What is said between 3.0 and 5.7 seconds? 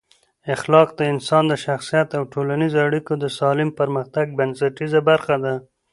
د سالم پرمختګ بنسټیزه برخه ده.